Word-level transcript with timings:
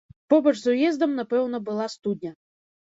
Побач 0.33 0.53
з 0.61 0.73
уездам, 0.75 1.11
напэўна, 1.21 1.57
была 1.69 1.85
студня. 1.99 2.39